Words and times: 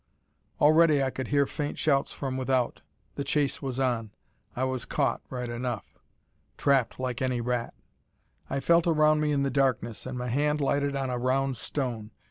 Already 0.59 1.03
I 1.03 1.11
could 1.11 1.27
hear 1.27 1.45
faint 1.45 1.77
shouts 1.77 2.11
from 2.11 2.35
without. 2.35 2.81
The 3.17 3.23
chase 3.23 3.61
was 3.61 3.79
on. 3.79 4.09
I 4.55 4.63
was 4.63 4.83
caught, 4.83 5.21
right 5.29 5.47
enough. 5.47 5.99
Trapped 6.57 6.99
like 6.99 7.21
any 7.21 7.39
rat. 7.39 7.75
I 8.49 8.61
felt 8.61 8.87
around 8.87 9.19
me 9.21 9.31
in 9.31 9.43
the 9.43 9.51
darkness 9.51 10.07
and 10.07 10.17
my 10.17 10.29
hand 10.29 10.59
lighted 10.59 10.95
on 10.95 11.11
a 11.11 11.19
round 11.19 11.55
stone. 11.55 12.09